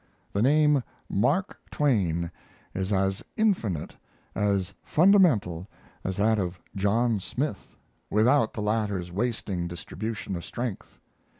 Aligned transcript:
The 0.33 0.41
name 0.41 0.81
Mark 1.11 1.59
Twain 1.69 2.31
is 2.73 2.91
as 2.91 3.23
infinite, 3.37 3.95
as 4.33 4.73
fundamental 4.83 5.67
as 6.03 6.17
that 6.17 6.39
of 6.39 6.59
John 6.75 7.19
Smith, 7.19 7.77
without 8.09 8.53
the 8.53 8.63
latter's 8.63 9.11
wasting 9.11 9.67
distribution 9.67 10.35
of 10.35 10.43
strength. 10.43 10.99